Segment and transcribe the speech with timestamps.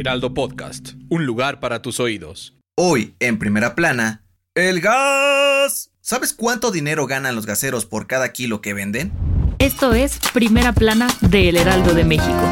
[0.00, 2.56] Heraldo Podcast, un lugar para tus oídos.
[2.74, 5.90] Hoy, en primera plana, el gas.
[6.00, 9.12] ¿Sabes cuánto dinero ganan los gaseros por cada kilo que venden?
[9.58, 12.48] Esto es Primera Plana de El Heraldo de México.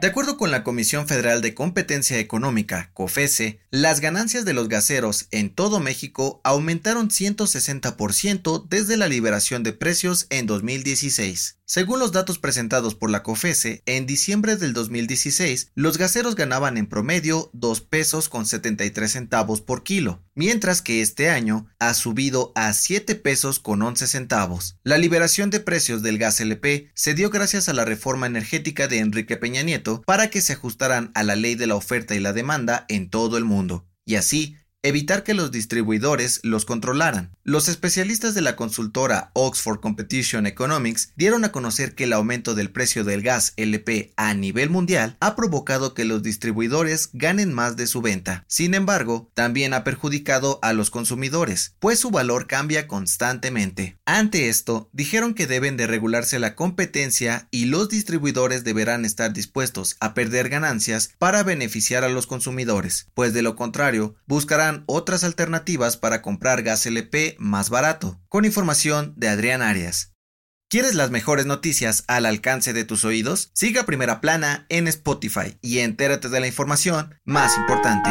[0.00, 5.28] De acuerdo con la Comisión Federal de Competencia Económica, COFESE, las ganancias de los gaseros
[5.30, 11.58] en todo México aumentaron 160% desde la liberación de precios en 2016.
[11.74, 16.86] Según los datos presentados por la COFESE, en diciembre del 2016, los gaseros ganaban en
[16.86, 22.74] promedio 2 pesos con 73 centavos por kilo, mientras que este año ha subido a
[22.74, 24.76] 7 pesos con 11 centavos.
[24.82, 28.98] La liberación de precios del gas LP se dio gracias a la reforma energética de
[28.98, 32.34] Enrique Peña Nieto para que se ajustaran a la ley de la oferta y la
[32.34, 33.88] demanda en todo el mundo.
[34.04, 37.30] Y así, evitar que los distribuidores los controlaran.
[37.44, 42.70] Los especialistas de la consultora Oxford Competition Economics dieron a conocer que el aumento del
[42.70, 47.86] precio del gas LP a nivel mundial ha provocado que los distribuidores ganen más de
[47.86, 48.44] su venta.
[48.48, 53.96] Sin embargo, también ha perjudicado a los consumidores, pues su valor cambia constantemente.
[54.04, 59.96] Ante esto, dijeron que deben de regularse la competencia y los distribuidores deberán estar dispuestos
[60.00, 65.96] a perder ganancias para beneficiar a los consumidores, pues de lo contrario, buscarán otras alternativas
[65.96, 70.12] para comprar gas LP más barato, con información de Adrián Arias.
[70.68, 73.50] ¿Quieres las mejores noticias al alcance de tus oídos?
[73.52, 78.10] Siga Primera Plana en Spotify y entérate de la información más importante.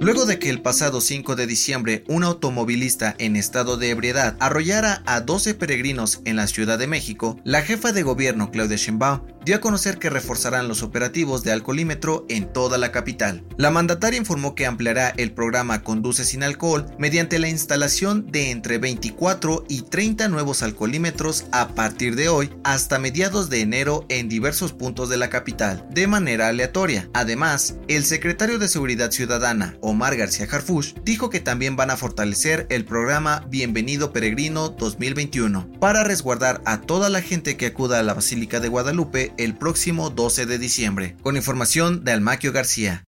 [0.00, 5.02] Luego de que el pasado 5 de diciembre un automovilista en estado de ebriedad arrollara
[5.06, 9.56] a 12 peregrinos en la Ciudad de México, la jefa de gobierno Claudia Sheinbaum dio
[9.56, 13.46] a conocer que reforzarán los operativos de alcoholímetro en toda la capital.
[13.56, 18.76] La mandataria informó que ampliará el programa Conduce sin alcohol mediante la instalación de entre
[18.76, 24.74] 24 y 30 nuevos alcoholímetros a partir de hoy hasta mediados de enero en diversos
[24.74, 27.08] puntos de la capital, de manera aleatoria.
[27.14, 32.66] Además, el secretario de Seguridad Ciudadana, Omar García Harfush, dijo que también van a fortalecer
[32.68, 38.12] el programa Bienvenido Peregrino 2021 para resguardar a toda la gente que acuda a la
[38.12, 43.04] Basílica de Guadalupe el próximo 12 de diciembre, con información de Almaquio García.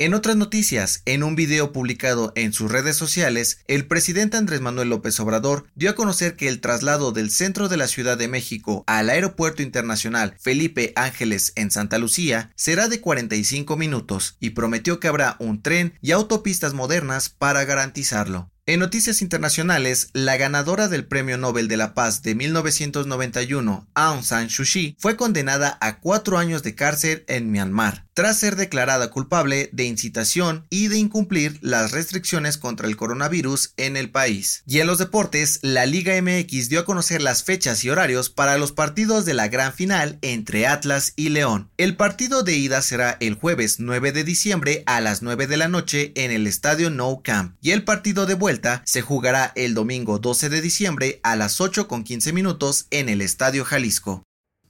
[0.00, 4.88] En otras noticias, en un video publicado en sus redes sociales, el presidente Andrés Manuel
[4.88, 8.82] López Obrador dio a conocer que el traslado del centro de la Ciudad de México
[8.88, 15.06] al Aeropuerto Internacional Felipe Ángeles en Santa Lucía será de 45 minutos y prometió que
[15.06, 18.50] habrá un tren y autopistas modernas para garantizarlo.
[18.66, 24.48] En noticias internacionales, la ganadora del Premio Nobel de la Paz de 1991, Aung San
[24.48, 29.68] Suu Kyi, fue condenada a cuatro años de cárcel en Myanmar, tras ser declarada culpable
[29.72, 34.62] de incitación y de incumplir las restricciones contra el coronavirus en el país.
[34.66, 38.56] Y en los deportes, la Liga MX dio a conocer las fechas y horarios para
[38.56, 41.70] los partidos de la gran final entre Atlas y León.
[41.76, 45.68] El partido de ida será el jueves 9 de diciembre a las 9 de la
[45.68, 50.18] noche en el estadio No Camp y el partido de vuelta se jugará el domingo
[50.18, 54.22] 12 de diciembre a las 8 con 15 minutos en el Estadio Jalisco.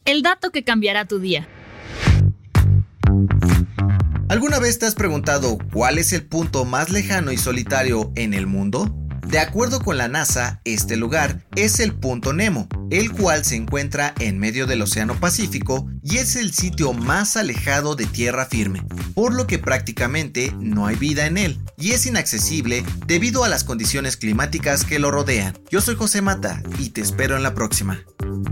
[0.05, 1.49] El dato que cambiará tu día.
[4.35, 8.49] ¿Alguna vez te has preguntado cuál es el punto más lejano y solitario en el
[8.49, 8.93] mundo?
[9.29, 14.13] De acuerdo con la NASA, este lugar es el punto Nemo, el cual se encuentra
[14.19, 18.85] en medio del Océano Pacífico y es el sitio más alejado de tierra firme,
[19.15, 23.63] por lo que prácticamente no hay vida en él y es inaccesible debido a las
[23.63, 25.57] condiciones climáticas que lo rodean.
[25.71, 28.01] Yo soy José Mata y te espero en la próxima.